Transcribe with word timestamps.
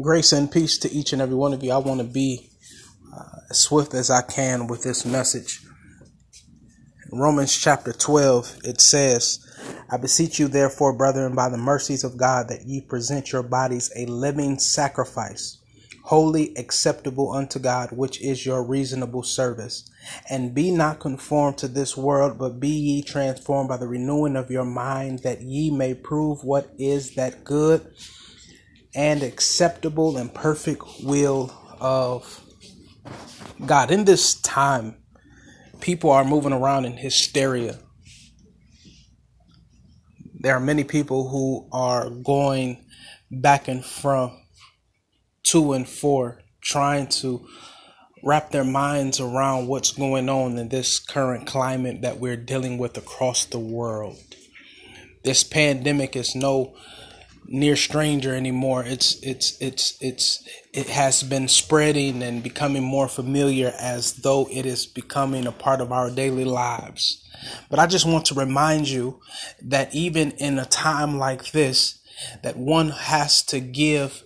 Grace 0.00 0.32
and 0.32 0.50
peace 0.50 0.78
to 0.78 0.90
each 0.90 1.12
and 1.12 1.20
every 1.20 1.34
one 1.34 1.52
of 1.52 1.62
you. 1.62 1.70
I 1.70 1.76
want 1.76 2.00
to 2.00 2.06
be 2.06 2.48
uh, 3.14 3.40
as 3.50 3.58
swift 3.58 3.92
as 3.92 4.08
I 4.08 4.22
can 4.22 4.66
with 4.66 4.82
this 4.82 5.04
message. 5.04 5.60
Romans 7.12 7.54
chapter 7.54 7.92
12, 7.92 8.60
it 8.64 8.80
says, 8.80 9.38
I 9.90 9.98
beseech 9.98 10.38
you, 10.38 10.48
therefore, 10.48 10.96
brethren, 10.96 11.34
by 11.34 11.50
the 11.50 11.58
mercies 11.58 12.04
of 12.04 12.16
God, 12.16 12.48
that 12.48 12.64
ye 12.64 12.80
present 12.80 13.32
your 13.32 13.42
bodies 13.42 13.92
a 13.94 14.06
living 14.06 14.58
sacrifice, 14.58 15.58
holy 16.04 16.56
acceptable 16.56 17.30
unto 17.30 17.58
God, 17.58 17.92
which 17.92 18.18
is 18.22 18.46
your 18.46 18.64
reasonable 18.64 19.22
service. 19.22 19.90
And 20.30 20.54
be 20.54 20.70
not 20.70 21.00
conformed 21.00 21.58
to 21.58 21.68
this 21.68 21.98
world, 21.98 22.38
but 22.38 22.58
be 22.58 22.70
ye 22.70 23.02
transformed 23.02 23.68
by 23.68 23.76
the 23.76 23.88
renewing 23.88 24.36
of 24.36 24.50
your 24.50 24.64
mind, 24.64 25.18
that 25.18 25.42
ye 25.42 25.70
may 25.70 25.92
prove 25.92 26.44
what 26.44 26.70
is 26.78 27.14
that 27.16 27.44
good 27.44 27.92
and 28.94 29.22
acceptable 29.22 30.16
and 30.16 30.32
perfect 30.32 30.82
will 31.02 31.52
of 31.80 32.40
God. 33.64 33.90
In 33.90 34.04
this 34.04 34.40
time, 34.40 34.96
people 35.80 36.10
are 36.10 36.24
moving 36.24 36.52
around 36.52 36.84
in 36.84 36.96
hysteria. 36.96 37.78
There 40.40 40.54
are 40.54 40.60
many 40.60 40.84
people 40.84 41.28
who 41.28 41.68
are 41.72 42.10
going 42.10 42.84
back 43.30 43.68
and 43.68 43.84
from, 43.84 44.38
to 45.44 45.72
and 45.72 45.88
for, 45.88 46.40
trying 46.60 47.06
to 47.08 47.46
wrap 48.24 48.50
their 48.50 48.64
minds 48.64 49.18
around 49.20 49.66
what's 49.66 49.92
going 49.92 50.28
on 50.28 50.56
in 50.58 50.68
this 50.68 51.00
current 51.00 51.46
climate 51.46 52.02
that 52.02 52.18
we're 52.18 52.36
dealing 52.36 52.78
with 52.78 52.96
across 52.96 53.44
the 53.44 53.58
world. 53.58 54.16
This 55.24 55.44
pandemic 55.44 56.16
is 56.16 56.34
no 56.34 56.74
near 57.46 57.76
stranger 57.76 58.34
anymore. 58.34 58.84
It's 58.84 59.20
it's 59.22 59.60
it's 59.60 59.96
it's 60.00 60.42
it 60.72 60.88
has 60.88 61.22
been 61.22 61.48
spreading 61.48 62.22
and 62.22 62.42
becoming 62.42 62.82
more 62.82 63.08
familiar 63.08 63.72
as 63.78 64.14
though 64.14 64.48
it 64.50 64.66
is 64.66 64.86
becoming 64.86 65.46
a 65.46 65.52
part 65.52 65.80
of 65.80 65.92
our 65.92 66.10
daily 66.10 66.44
lives. 66.44 67.22
But 67.68 67.78
I 67.78 67.86
just 67.86 68.06
want 68.06 68.26
to 68.26 68.34
remind 68.34 68.88
you 68.88 69.20
that 69.62 69.94
even 69.94 70.32
in 70.32 70.58
a 70.58 70.64
time 70.64 71.18
like 71.18 71.52
this, 71.52 71.98
that 72.42 72.56
one 72.56 72.90
has 72.90 73.42
to 73.44 73.60
give 73.60 74.22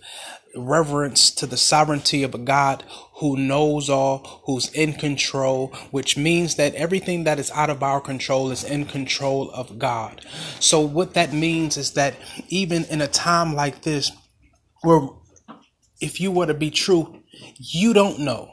reverence 0.57 1.31
to 1.31 1.45
the 1.45 1.57
sovereignty 1.57 2.23
of 2.23 2.33
a 2.33 2.39
God 2.39 2.83
who 3.15 3.37
knows 3.37 3.89
all, 3.89 4.41
who's 4.45 4.69
in 4.73 4.93
control, 4.93 5.67
which 5.91 6.17
means 6.17 6.55
that 6.55 6.75
everything 6.75 7.23
that 7.23 7.39
is 7.39 7.51
out 7.51 7.69
of 7.69 7.81
our 7.81 8.01
control 8.01 8.51
is 8.51 8.63
in 8.63 8.85
control 8.85 9.49
of 9.51 9.79
God. 9.79 10.25
So, 10.59 10.81
what 10.81 11.13
that 11.13 11.33
means 11.33 11.77
is 11.77 11.91
that 11.93 12.15
even 12.49 12.85
in 12.85 13.01
a 13.01 13.07
time 13.07 13.55
like 13.55 13.81
this, 13.81 14.11
where 14.83 15.09
if 15.99 16.21
you 16.21 16.31
were 16.31 16.45
to 16.45 16.53
be 16.53 16.69
true, 16.69 17.23
you 17.57 17.93
don't 17.93 18.19
know. 18.19 18.51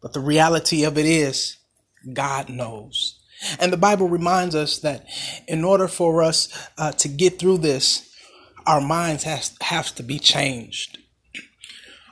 But 0.00 0.12
the 0.12 0.20
reality 0.20 0.84
of 0.84 0.98
it 0.98 1.06
is, 1.06 1.58
God 2.12 2.48
knows. 2.48 3.20
And 3.58 3.72
the 3.72 3.76
Bible 3.76 4.08
reminds 4.08 4.54
us 4.54 4.78
that 4.80 5.06
in 5.48 5.64
order 5.64 5.88
for 5.88 6.22
us 6.22 6.48
uh, 6.78 6.92
to 6.92 7.08
get 7.08 7.38
through 7.38 7.58
this, 7.58 8.11
our 8.66 8.80
minds 8.80 9.24
has 9.24 9.56
have 9.60 9.94
to 9.96 10.02
be 10.02 10.18
changed. 10.18 10.98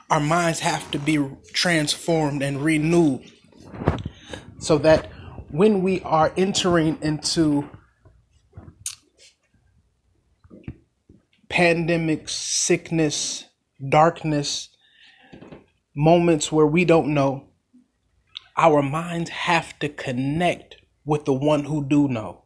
Our 0.09 0.19
minds 0.19 0.59
have 0.59 0.91
to 0.91 0.99
be 0.99 1.25
transformed 1.53 2.41
and 2.41 2.61
renewed 2.61 3.31
so 4.59 4.77
that 4.79 5.09
when 5.49 5.81
we 5.81 6.01
are 6.01 6.33
entering 6.35 6.97
into 7.01 7.69
pandemic, 11.49 12.27
sickness, 12.29 13.45
darkness, 13.89 14.69
moments 15.95 16.51
where 16.51 16.67
we 16.67 16.85
don't 16.85 17.13
know, 17.13 17.47
our 18.57 18.81
minds 18.81 19.29
have 19.29 19.77
to 19.79 19.89
connect 19.89 20.75
with 21.05 21.25
the 21.25 21.33
one 21.33 21.65
who 21.65 21.85
do 21.85 22.07
know 22.07 22.41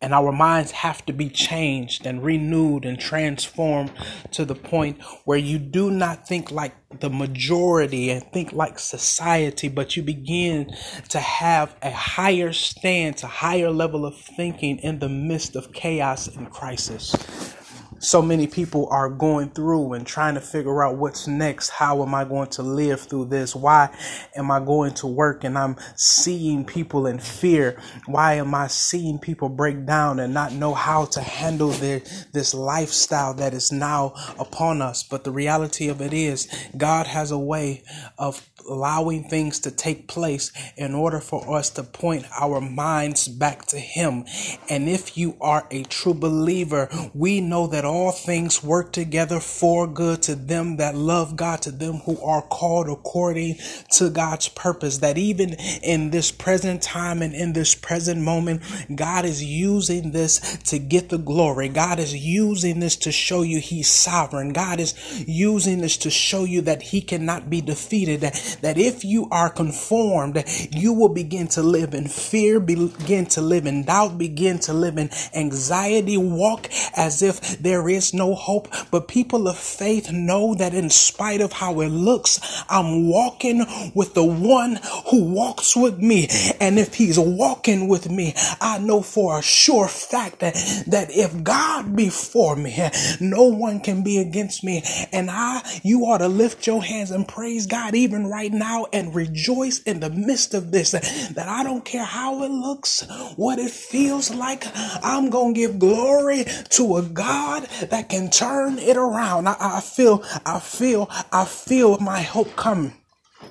and 0.00 0.14
our 0.14 0.32
minds 0.32 0.70
have 0.70 1.04
to 1.06 1.12
be 1.12 1.28
changed 1.28 2.06
and 2.06 2.22
renewed 2.22 2.84
and 2.84 2.98
transformed 3.00 3.90
to 4.30 4.44
the 4.44 4.54
point 4.54 5.00
where 5.24 5.38
you 5.38 5.58
do 5.58 5.90
not 5.90 6.26
think 6.26 6.50
like 6.50 6.74
the 7.00 7.10
majority 7.10 8.10
and 8.10 8.22
think 8.32 8.52
like 8.52 8.78
society, 8.78 9.68
but 9.68 9.96
you 9.96 10.02
begin 10.02 10.72
to 11.08 11.18
have 11.18 11.74
a 11.82 11.90
higher 11.90 12.52
stance, 12.52 13.22
a 13.22 13.28
higher 13.28 13.70
level 13.70 14.06
of 14.06 14.16
thinking 14.16 14.78
in 14.78 14.98
the 15.00 15.08
midst 15.08 15.56
of 15.56 15.72
chaos 15.72 16.28
and 16.28 16.50
crisis 16.50 17.56
so 18.00 18.22
many 18.22 18.46
people 18.46 18.88
are 18.90 19.08
going 19.08 19.50
through 19.50 19.94
and 19.94 20.06
trying 20.06 20.34
to 20.34 20.40
figure 20.40 20.82
out 20.82 20.96
what's 20.96 21.26
next. 21.26 21.70
How 21.70 22.02
am 22.02 22.14
I 22.14 22.24
going 22.24 22.48
to 22.50 22.62
live 22.62 23.00
through 23.00 23.26
this? 23.26 23.54
Why 23.56 23.90
am 24.36 24.50
I 24.50 24.60
going 24.60 24.94
to 24.94 25.06
work 25.06 25.44
and 25.44 25.58
I'm 25.58 25.76
seeing 25.96 26.64
people 26.64 27.06
in 27.06 27.18
fear? 27.18 27.80
Why 28.06 28.34
am 28.34 28.54
I 28.54 28.68
seeing 28.68 29.18
people 29.18 29.48
break 29.48 29.86
down 29.86 30.20
and 30.20 30.34
not 30.34 30.52
know 30.52 30.74
how 30.74 31.06
to 31.06 31.20
handle 31.20 31.70
their, 31.70 32.02
this 32.32 32.54
lifestyle 32.54 33.34
that 33.34 33.54
is 33.54 33.72
now 33.72 34.14
upon 34.38 34.82
us? 34.82 35.02
But 35.02 35.24
the 35.24 35.32
reality 35.32 35.88
of 35.88 36.00
it 36.00 36.12
is 36.12 36.48
God 36.76 37.06
has 37.06 37.30
a 37.30 37.38
way 37.38 37.82
of 38.18 38.48
allowing 38.68 39.24
things 39.28 39.58
to 39.60 39.70
take 39.70 40.08
place 40.08 40.52
in 40.76 40.94
order 40.94 41.20
for 41.20 41.56
us 41.56 41.70
to 41.70 41.82
point 41.82 42.26
our 42.38 42.60
minds 42.60 43.28
back 43.28 43.64
to 43.66 43.78
Him. 43.78 44.24
And 44.68 44.88
if 44.88 45.16
you 45.16 45.36
are 45.40 45.66
a 45.70 45.82
true 45.84 46.14
believer, 46.14 46.88
we 47.14 47.40
know 47.40 47.66
that 47.68 47.84
all 47.88 48.12
things 48.12 48.62
work 48.62 48.92
together 48.92 49.40
for 49.40 49.86
good 49.86 50.22
to 50.22 50.34
them 50.34 50.76
that 50.76 50.94
love 50.94 51.36
God, 51.36 51.62
to 51.62 51.70
them 51.70 51.94
who 51.98 52.20
are 52.22 52.42
called 52.42 52.88
according 52.88 53.56
to 53.92 54.10
God's 54.10 54.48
purpose. 54.48 54.98
That 54.98 55.18
even 55.18 55.54
in 55.82 56.10
this 56.10 56.30
present 56.30 56.82
time 56.82 57.22
and 57.22 57.34
in 57.34 57.52
this 57.52 57.74
present 57.74 58.20
moment, 58.20 58.62
God 58.94 59.24
is 59.24 59.42
using 59.42 60.12
this 60.12 60.58
to 60.64 60.78
get 60.78 61.08
the 61.08 61.18
glory. 61.18 61.68
God 61.68 61.98
is 61.98 62.14
using 62.14 62.80
this 62.80 62.96
to 62.96 63.12
show 63.12 63.42
you 63.42 63.60
He's 63.60 63.90
sovereign. 63.90 64.52
God 64.52 64.80
is 64.80 64.94
using 65.26 65.80
this 65.80 65.96
to 65.98 66.10
show 66.10 66.44
you 66.44 66.60
that 66.62 66.82
He 66.82 67.00
cannot 67.00 67.50
be 67.50 67.60
defeated. 67.60 68.20
That, 68.20 68.58
that 68.62 68.78
if 68.78 69.04
you 69.04 69.28
are 69.30 69.50
conformed, 69.50 70.44
you 70.70 70.92
will 70.92 71.08
begin 71.08 71.48
to 71.48 71.62
live 71.62 71.94
in 71.94 72.08
fear, 72.08 72.60
begin 72.60 73.26
to 73.26 73.40
live 73.40 73.66
in 73.66 73.84
doubt, 73.84 74.18
begin 74.18 74.58
to 74.60 74.72
live 74.72 74.98
in 74.98 75.10
anxiety, 75.34 76.16
walk 76.16 76.68
as 76.96 77.22
if 77.22 77.58
there 77.58 77.77
there 77.78 77.88
is 77.88 78.12
no 78.12 78.34
hope. 78.34 78.68
But 78.90 79.06
people 79.06 79.46
of 79.46 79.56
faith 79.56 80.10
know 80.10 80.54
that 80.56 80.74
in 80.74 80.90
spite 80.90 81.40
of 81.40 81.52
how 81.52 81.80
it 81.80 81.90
looks, 81.90 82.40
I'm 82.68 83.08
walking 83.08 83.64
with 83.94 84.14
the 84.14 84.24
one 84.24 84.80
who 85.10 85.24
walks 85.24 85.76
with 85.76 85.98
me. 85.98 86.28
And 86.60 86.78
if 86.78 86.94
he's 86.94 87.18
walking 87.18 87.86
with 87.86 88.10
me, 88.10 88.34
I 88.60 88.78
know 88.78 89.00
for 89.00 89.38
a 89.38 89.42
sure 89.42 89.86
fact 89.86 90.40
that, 90.40 90.54
that 90.88 91.10
if 91.12 91.44
God 91.44 91.94
be 91.94 92.08
for 92.10 92.56
me, 92.56 92.76
no 93.20 93.44
one 93.44 93.78
can 93.78 94.02
be 94.02 94.18
against 94.18 94.64
me. 94.64 94.82
And 95.12 95.30
I, 95.30 95.62
you 95.84 96.00
ought 96.00 96.18
to 96.18 96.28
lift 96.28 96.66
your 96.66 96.82
hands 96.82 97.12
and 97.12 97.28
praise 97.28 97.66
God 97.66 97.94
even 97.94 98.26
right 98.26 98.52
now 98.52 98.86
and 98.92 99.14
rejoice 99.14 99.80
in 99.82 100.00
the 100.00 100.10
midst 100.10 100.52
of 100.52 100.72
this. 100.72 100.90
That 100.90 101.48
I 101.48 101.62
don't 101.62 101.84
care 101.84 102.04
how 102.04 102.42
it 102.42 102.50
looks, 102.50 103.06
what 103.36 103.60
it 103.60 103.70
feels 103.70 104.34
like. 104.34 104.64
I'm 104.74 105.30
going 105.30 105.54
to 105.54 105.60
give 105.60 105.78
glory 105.78 106.44
to 106.70 106.96
a 106.96 107.02
God 107.02 107.67
that 107.90 108.08
can 108.08 108.30
turn 108.30 108.78
it 108.78 108.96
around. 108.96 109.48
I, 109.48 109.56
I 109.60 109.80
feel, 109.80 110.22
I 110.44 110.60
feel, 110.60 111.08
I 111.32 111.44
feel 111.44 111.98
my 111.98 112.22
hope 112.22 112.56
coming. 112.56 112.94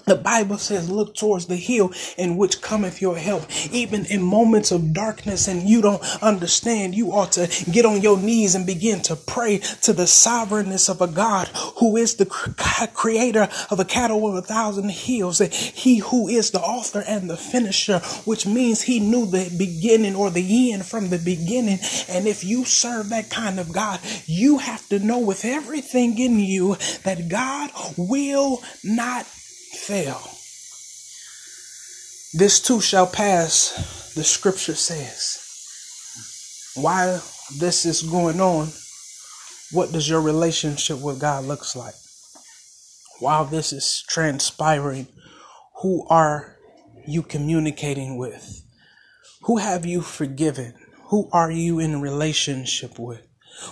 The 0.08 0.16
Bible 0.16 0.58
says, 0.58 0.90
look 0.90 1.16
towards 1.16 1.48
the 1.48 1.58
hill 1.58 1.92
in 2.18 2.38
which 2.38 2.62
cometh 2.62 3.02
your 3.02 3.18
help. 3.18 3.44
Even 3.72 4.06
in 4.06 4.22
moments 4.22 4.72
of 4.72 4.94
darkness 4.94 5.50
and 5.50 5.68
you 5.68 5.82
don't 5.82 6.02
understand, 6.24 6.96
you 6.96 7.12
ought 7.12 7.34
to 7.34 7.48
get 7.70 7.86
on 7.86 8.02
your 8.02 8.18
knees 8.18 8.56
and 8.56 8.66
begin 8.66 9.02
to 9.02 9.18
pray 9.18 9.58
to 9.82 9.92
the 9.92 10.08
sovereignness 10.08 10.88
of 10.90 11.02
a 11.02 11.08
God 11.08 11.50
who 11.80 11.98
is 11.98 12.16
the 12.16 12.26
creator 12.94 13.50
of 13.70 13.82
a 13.82 13.86
cattle 13.86 14.28
of 14.30 14.36
a 14.36 14.42
thousand 14.42 14.92
hills. 14.92 15.40
He 15.40 15.98
who 15.98 16.30
is 16.30 16.52
the 16.52 16.62
author 16.62 17.04
and 17.06 17.30
the 17.30 17.38
finisher, 17.38 18.00
which 18.24 18.46
means 18.48 18.82
he 18.82 19.02
knew 19.02 19.26
the 19.26 19.54
beginning 19.58 20.16
or 20.16 20.30
the 20.30 20.72
end 20.72 20.86
from 20.86 21.10
the 21.10 21.20
beginning. 21.20 21.80
And 22.08 22.28
if 22.28 22.46
you 22.46 22.64
serve 22.64 23.10
that 23.10 23.30
kind 23.30 23.60
of 23.60 23.74
God, 23.74 24.00
you 24.26 24.60
have 24.60 24.88
to 24.88 25.00
know 25.00 25.20
with 25.20 25.44
everything 25.44 26.18
in 26.18 26.40
you 26.40 26.78
that 27.04 27.28
God 27.28 27.72
will 27.98 28.64
not 28.86 29.26
fail. 29.74 30.22
This 32.34 32.60
too 32.60 32.82
shall 32.82 33.08
pass, 33.08 34.14
the 34.16 34.24
scripture 34.24 34.76
says. 34.76 35.44
While 36.76 37.24
this 37.58 37.86
is 37.86 38.04
going 38.04 38.40
on, 38.40 38.70
what 39.72 39.92
does 39.92 40.08
your 40.08 40.22
relationship 40.22 41.00
with 41.00 41.20
God 41.20 41.46
looks 41.46 41.76
like? 41.76 41.96
While 43.20 43.46
this 43.46 43.74
is 43.74 44.04
transpiring, 44.08 45.08
who 45.82 46.06
are 46.10 46.58
you 47.08 47.24
communicating 47.24 48.18
with? 48.18 48.64
Who 49.44 49.58
have 49.58 49.86
you 49.86 50.02
forgiven? 50.02 50.74
Who 51.10 51.30
are 51.32 51.50
you 51.50 51.80
in 51.80 52.02
relationship 52.02 53.00
with? 53.00 53.22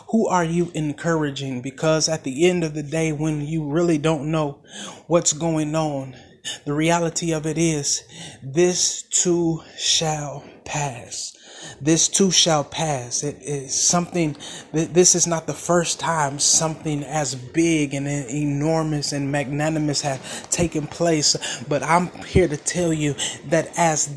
Who 0.09 0.27
are 0.27 0.43
you 0.43 0.71
encouraging? 0.73 1.61
Because 1.61 2.09
at 2.09 2.23
the 2.23 2.47
end 2.47 2.63
of 2.63 2.73
the 2.73 2.83
day, 2.83 3.11
when 3.11 3.41
you 3.41 3.63
really 3.63 3.97
don't 3.97 4.31
know 4.31 4.59
what's 5.07 5.33
going 5.33 5.75
on, 5.75 6.15
the 6.65 6.73
reality 6.73 7.31
of 7.31 7.45
it 7.45 7.57
is 7.57 8.03
this 8.41 9.03
too 9.03 9.61
shall 9.77 10.43
pass 10.63 11.35
this 11.81 12.07
too 12.07 12.31
shall 12.31 12.63
pass. 12.63 13.23
It 13.23 13.37
is 13.41 13.73
something, 13.73 14.35
this 14.71 15.15
is 15.15 15.27
not 15.27 15.47
the 15.47 15.53
first 15.53 15.99
time 15.99 16.39
something 16.39 17.03
as 17.03 17.35
big 17.35 17.93
and 17.93 18.07
enormous 18.07 19.11
and 19.11 19.31
magnanimous 19.31 20.01
has 20.01 20.47
taken 20.49 20.87
place. 20.87 21.35
But 21.67 21.83
I'm 21.83 22.07
here 22.23 22.47
to 22.47 22.57
tell 22.57 22.93
you 22.93 23.15
that 23.47 23.71
as 23.77 24.09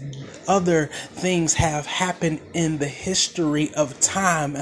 other 0.47 0.87
things 0.87 1.55
have 1.55 1.87
happened 1.87 2.41
in 2.55 2.79
the 2.79 2.89
history 2.89 3.73
of 3.75 4.01
time, 4.01 4.57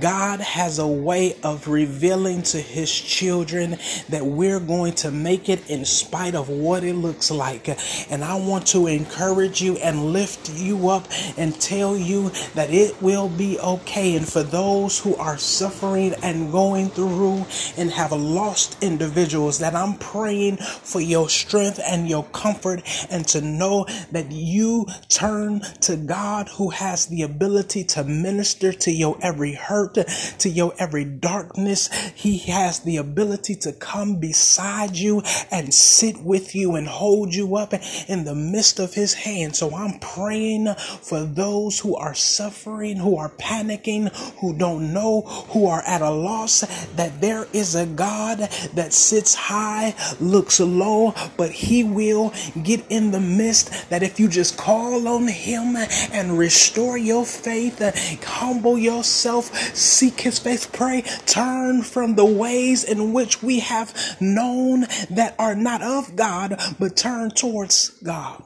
God 0.00 0.40
has 0.40 0.78
a 0.78 0.86
way 0.86 1.36
of 1.42 1.68
revealing 1.68 2.42
to 2.42 2.60
his 2.60 2.92
children 2.92 3.78
that 4.08 4.26
we're 4.26 4.60
going 4.60 4.94
to 4.94 5.10
make 5.10 5.48
it 5.48 5.70
in 5.70 5.84
spite 5.84 6.34
of 6.34 6.48
what 6.48 6.82
it 6.82 6.94
looks 7.02 7.30
like. 7.30 7.68
And 8.10 8.24
I 8.24 8.34
want 8.36 8.66
to 8.68 8.86
encourage 8.86 9.60
you 9.60 9.76
and 9.78 10.12
lift 10.12 10.50
you 10.50 10.88
up 10.88 11.06
and 11.36 11.58
tell 11.60 11.96
you 11.96 12.30
that 12.54 12.70
it 12.70 13.00
will 13.02 13.28
be 13.28 13.58
okay. 13.58 14.16
And 14.16 14.28
for 14.28 14.42
those 14.42 14.98
who 14.98 15.16
are 15.16 15.38
suffering 15.38 16.14
and 16.22 16.52
going 16.52 16.88
through 16.88 17.44
and 17.76 17.90
have 17.90 18.12
lost 18.12 18.82
individuals, 18.82 19.58
that 19.58 19.74
I'm 19.74 19.98
praying 19.98 20.56
for 20.58 21.00
your 21.00 21.28
strength 21.28 21.80
and 21.84 22.08
your 22.08 22.24
comfort 22.24 22.82
and 23.10 23.26
to 23.28 23.40
know 23.40 23.86
that 24.12 24.30
you 24.30 24.86
turn 25.08 25.60
to 25.80 25.96
God 25.96 26.48
who 26.56 26.70
has 26.70 27.06
the 27.06 27.22
ability 27.22 27.84
to 27.84 28.04
minister 28.04 28.72
to 28.72 28.90
your 28.90 29.18
every 29.22 29.54
hurt, 29.54 29.94
to 30.38 30.48
your 30.48 30.72
every 30.78 31.04
darkness. 31.04 31.88
He 32.14 32.38
has 32.50 32.80
the 32.80 32.96
ability 32.96 33.54
to 33.56 33.72
come 33.72 34.16
beside 34.16 34.96
you 34.96 35.22
and 35.50 35.72
sit 35.72 36.18
with 36.22 36.54
you 36.54 36.74
and 36.74 36.88
hold 36.90 37.34
you 37.34 37.56
up 37.56 37.72
in 38.08 38.24
the 38.24 38.34
midst 38.34 38.78
of 38.78 38.94
his 38.94 39.14
hand. 39.14 39.56
So 39.56 39.74
I'm 39.74 39.98
praying 39.98 40.74
for 41.02 41.24
those 41.24 41.78
who 41.78 41.96
are 41.96 42.14
suffering, 42.14 42.96
who 42.96 43.16
are 43.16 43.30
panicking, 43.30 44.14
who 44.40 44.56
don't 44.56 44.92
know, 44.92 45.22
who 45.22 45.66
are 45.66 45.82
at 45.86 46.02
a 46.02 46.10
loss, 46.10 46.60
that 46.96 47.20
there 47.20 47.46
is 47.52 47.74
a 47.74 47.86
God 47.86 48.38
that 48.74 48.92
sits 48.92 49.34
high, 49.34 49.94
looks 50.20 50.60
low, 50.60 51.14
but 51.36 51.50
he 51.50 51.84
will 51.84 52.32
get 52.62 52.84
in 52.88 53.10
the 53.10 53.20
midst 53.20 53.88
that 53.90 54.02
if 54.02 54.18
you 54.20 54.28
just 54.28 54.56
call 54.56 55.06
on 55.08 55.28
him 55.28 55.76
and 56.12 56.38
restore 56.38 56.98
your 56.98 57.24
faith, 57.24 57.80
humble 58.24 58.78
yourself, 58.78 59.54
seek 59.74 60.20
his 60.20 60.38
face, 60.38 60.66
pray, 60.66 61.02
turn 61.26 61.82
from 61.82 62.14
the 62.14 62.24
ways 62.24 62.84
in 62.84 63.12
which 63.12 63.42
we 63.42 63.60
have 63.60 63.94
known 64.20 64.80
that 65.10 65.34
are 65.38 65.54
not 65.54 65.82
of 65.82 66.16
God, 66.16 66.60
but 66.78 66.96
turn 66.96 67.30
towards 67.30 67.90
God. 68.02 68.42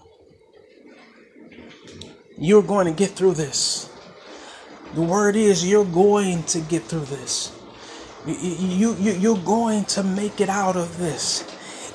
You're 2.37 2.63
going 2.63 2.87
to 2.87 2.93
get 2.93 3.11
through 3.11 3.35
this. 3.35 3.91
The 4.95 5.03
word 5.03 5.37
is 5.37 5.67
you're 5.67 5.85
going 5.85 6.43
to 6.45 6.61
get 6.61 6.83
through 6.83 7.07
this. 7.07 7.53
You, 8.27 8.95
you, 8.95 9.13
you're 9.13 9.39
going 9.39 9.85
to 9.87 10.03
make 10.03 10.41
it 10.41 10.49
out 10.49 10.77
of 10.77 10.99
this. 10.99 11.45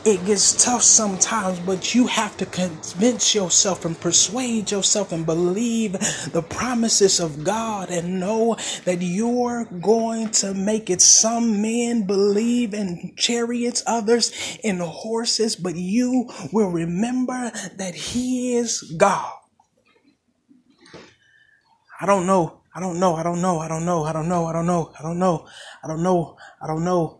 It 0.05 0.25
gets 0.25 0.63
tough 0.63 0.81
sometimes, 0.81 1.59
but 1.59 1.93
you 1.93 2.07
have 2.07 2.37
to 2.37 2.45
convince 2.45 3.35
yourself 3.35 3.83
and 3.83 3.99
persuade 3.99 4.71
yourself 4.71 5.11
and 5.11 5.25
believe 5.25 5.93
the 6.31 6.41
promises 6.41 7.19
of 7.19 7.43
God 7.43 7.89
and 7.89 8.19
know 8.19 8.55
that 8.85 9.01
you're 9.01 9.65
going 9.65 10.31
to 10.31 10.53
make 10.53 10.89
it. 10.89 11.01
Some 11.01 11.61
men 11.61 12.07
believe 12.07 12.73
in 12.73 13.13
chariots, 13.17 13.83
others 13.85 14.31
in 14.63 14.79
horses, 14.79 15.57
but 15.57 15.75
you 15.75 16.29
will 16.53 16.71
remember 16.71 17.51
that 17.75 17.93
He 17.93 18.55
is 18.55 18.81
God. 18.97 19.33
I 21.99 22.05
don't 22.05 22.25
know. 22.25 22.61
I 22.73 22.79
don't 22.79 22.99
know. 22.99 23.15
I 23.15 23.23
don't 23.23 23.41
know. 23.41 23.59
I 23.59 23.67
don't 23.67 23.85
know. 23.85 24.03
I 24.05 24.13
don't 24.13 24.29
know. 24.29 24.45
I 24.45 24.53
don't 24.53 24.69
know. 24.69 24.85
I 24.95 25.01
don't 25.01 25.19
know. 25.19 25.47
I 25.83 25.87
don't 25.87 26.03
know. 26.03 26.37
I 26.61 26.67
don't 26.67 26.85
know. 26.85 27.19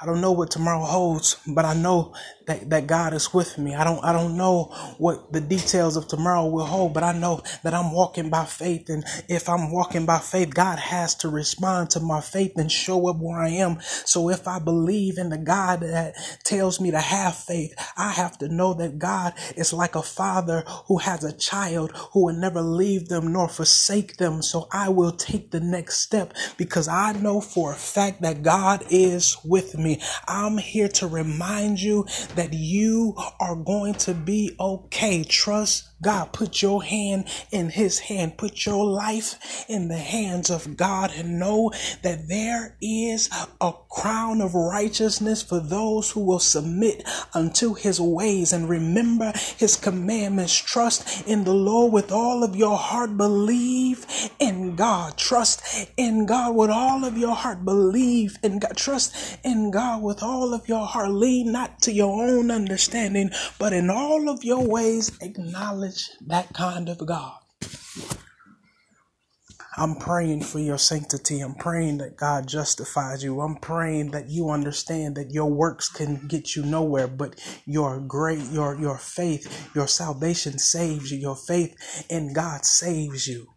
I 0.00 0.06
don't 0.06 0.20
know 0.20 0.32
what 0.32 0.50
tomorrow 0.50 0.84
holds, 0.84 1.36
but 1.46 1.64
I 1.64 1.74
know 1.74 2.14
that, 2.48 2.70
that 2.70 2.88
God 2.88 3.14
is 3.14 3.34
with 3.34 3.58
me. 3.58 3.76
I 3.76 3.84
don't 3.84 4.04
I 4.04 4.12
don't 4.12 4.36
know 4.36 4.64
what 4.98 5.32
the 5.32 5.40
details 5.40 5.96
of 5.96 6.08
tomorrow 6.08 6.46
will 6.46 6.66
hold, 6.66 6.94
but 6.94 7.04
I 7.04 7.12
know 7.12 7.42
that 7.64 7.74
I'm 7.74 7.92
walking 7.92 8.30
by 8.30 8.46
faith. 8.46 8.90
And 8.90 9.04
if 9.28 9.48
I'm 9.48 9.72
walking 9.72 10.06
by 10.06 10.18
faith, 10.18 10.54
God 10.54 10.78
has 10.80 11.14
to 11.16 11.28
respond 11.30 11.90
to 11.90 12.00
my 12.00 12.20
faith 12.20 12.54
and 12.56 12.72
show 12.72 13.08
up 13.08 13.18
where 13.20 13.40
I 13.40 13.50
am. 13.50 13.78
So 14.04 14.30
if 14.30 14.48
I 14.48 14.58
believe 14.60 15.18
in 15.18 15.30
the 15.30 15.38
God 15.38 15.80
that 15.80 16.16
tells 16.44 16.80
me 16.80 16.90
to 16.92 17.00
have 17.00 17.36
faith, 17.36 17.74
I 17.96 18.12
have 18.12 18.38
to 18.38 18.48
know 18.48 18.74
that 18.74 18.98
God 18.98 19.34
is 19.56 19.72
like 19.72 19.94
a 19.96 20.02
father 20.02 20.64
who 20.88 20.98
has 20.98 21.24
a 21.24 21.36
child 21.36 21.92
who 22.12 22.26
will 22.26 22.34
never 22.34 22.62
leave 22.62 23.08
them 23.08 23.32
nor 23.32 23.48
forsake 23.48 24.16
them. 24.16 24.42
So 24.42 24.68
I 24.72 24.88
will 24.90 25.12
take 25.12 25.50
the 25.50 25.60
next 25.60 26.00
step 26.00 26.34
because 26.56 26.88
I 26.88 27.12
know 27.12 27.40
for 27.40 27.72
a 27.72 27.76
fact 27.76 28.22
that 28.22 28.42
God 28.42 28.84
is 28.90 29.36
with 29.44 29.76
me. 29.78 30.00
I'm 30.26 30.58
here 30.58 30.88
to 30.88 31.06
remind 31.06 31.80
you 31.80 32.06
that 32.38 32.52
you 32.52 33.16
are 33.40 33.56
going 33.56 33.94
to 33.94 34.14
be 34.14 34.54
okay. 34.60 35.24
Trust 35.24 35.88
God, 36.00 36.32
put 36.32 36.62
your 36.62 36.84
hand 36.84 37.28
in 37.50 37.70
His 37.70 37.98
hand. 37.98 38.38
Put 38.38 38.64
your 38.64 38.86
life 38.86 39.64
in 39.68 39.88
the 39.88 39.98
hands 39.98 40.48
of 40.48 40.76
God 40.76 41.10
and 41.16 41.40
know 41.40 41.72
that 42.02 42.28
there 42.28 42.76
is 42.80 43.28
a 43.60 43.72
crown 43.88 44.40
of 44.40 44.54
righteousness 44.54 45.42
for 45.42 45.60
those 45.60 46.10
who 46.10 46.20
will 46.20 46.38
submit 46.38 47.02
unto 47.34 47.74
His 47.74 48.00
ways 48.00 48.52
and 48.52 48.68
remember 48.68 49.32
His 49.56 49.76
commandments. 49.76 50.54
Trust 50.54 51.26
in 51.26 51.44
the 51.44 51.54
Lord 51.54 51.92
with 51.92 52.12
all 52.12 52.44
of 52.44 52.54
your 52.56 52.76
heart. 52.76 53.16
Believe 53.16 54.06
in 54.38 54.76
God. 54.76 55.16
Trust 55.16 55.88
in 55.96 56.26
God 56.26 56.54
with 56.54 56.70
all 56.70 57.04
of 57.04 57.16
your 57.16 57.34
heart. 57.34 57.64
Believe 57.64 58.38
in 58.42 58.58
God. 58.58 58.76
Trust 58.76 59.38
in 59.44 59.70
God 59.70 60.02
with 60.02 60.22
all 60.22 60.54
of 60.54 60.68
your 60.68 60.86
heart. 60.86 61.10
Lean 61.10 61.52
not 61.52 61.80
to 61.82 61.92
your 61.92 62.28
own 62.28 62.50
understanding, 62.50 63.30
but 63.58 63.72
in 63.72 63.90
all 63.90 64.28
of 64.28 64.44
your 64.44 64.66
ways 64.66 65.10
acknowledge 65.20 66.10
that 66.26 66.52
kind 66.52 66.88
of 66.88 67.04
God. 67.06 67.38
I'm 69.78 69.94
praying 69.94 70.42
for 70.42 70.58
your 70.58 70.76
sanctity. 70.76 71.38
I'm 71.38 71.54
praying 71.54 71.98
that 71.98 72.16
God 72.16 72.48
justifies 72.48 73.22
you. 73.22 73.40
I'm 73.40 73.54
praying 73.54 74.10
that 74.10 74.28
you 74.28 74.50
understand 74.50 75.14
that 75.14 75.30
your 75.30 75.46
works 75.46 75.88
can 75.88 76.26
get 76.26 76.56
you 76.56 76.64
nowhere, 76.64 77.06
but 77.06 77.40
your 77.64 78.00
great 78.00 78.44
your 78.50 78.74
your 78.74 78.98
faith, 78.98 79.70
your 79.76 79.86
salvation 79.86 80.58
saves 80.58 81.12
you. 81.12 81.18
Your 81.18 81.36
faith 81.36 82.04
in 82.10 82.32
God 82.32 82.64
saves 82.64 83.28
you. 83.28 83.50